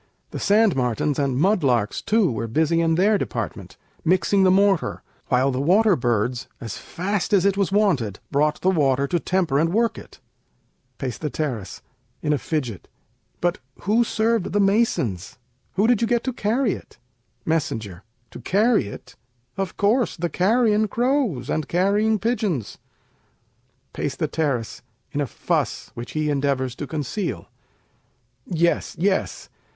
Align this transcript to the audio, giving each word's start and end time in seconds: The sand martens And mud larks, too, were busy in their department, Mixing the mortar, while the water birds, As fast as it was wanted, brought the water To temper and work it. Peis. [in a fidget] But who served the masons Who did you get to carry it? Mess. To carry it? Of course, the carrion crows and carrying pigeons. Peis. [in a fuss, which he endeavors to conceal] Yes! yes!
The 0.31 0.39
sand 0.39 0.75
martens 0.75 1.19
And 1.19 1.37
mud 1.37 1.63
larks, 1.63 2.01
too, 2.01 2.31
were 2.31 2.47
busy 2.47 2.81
in 2.81 2.95
their 2.95 3.19
department, 3.19 3.77
Mixing 4.03 4.41
the 4.41 4.49
mortar, 4.49 5.03
while 5.27 5.51
the 5.51 5.61
water 5.61 5.95
birds, 5.95 6.47
As 6.59 6.75
fast 6.79 7.33
as 7.33 7.45
it 7.45 7.55
was 7.55 7.71
wanted, 7.71 8.19
brought 8.31 8.61
the 8.61 8.71
water 8.71 9.05
To 9.05 9.19
temper 9.19 9.59
and 9.59 9.71
work 9.71 9.99
it. 9.99 10.19
Peis. 10.97 11.19
[in 12.23 12.33
a 12.33 12.39
fidget] 12.39 12.87
But 13.41 13.59
who 13.81 14.03
served 14.03 14.53
the 14.53 14.59
masons 14.59 15.37
Who 15.73 15.85
did 15.85 16.01
you 16.01 16.07
get 16.07 16.23
to 16.23 16.33
carry 16.33 16.73
it? 16.73 16.97
Mess. 17.45 17.69
To 17.69 18.39
carry 18.43 18.87
it? 18.87 19.15
Of 19.55 19.77
course, 19.77 20.17
the 20.17 20.29
carrion 20.29 20.87
crows 20.87 21.47
and 21.47 21.67
carrying 21.67 22.17
pigeons. 22.17 22.79
Peis. 23.93 24.17
[in 25.11 25.21
a 25.21 25.27
fuss, 25.27 25.91
which 25.93 26.13
he 26.13 26.31
endeavors 26.31 26.73
to 26.77 26.87
conceal] 26.87 27.49
Yes! 28.47 28.95
yes! 28.97 29.47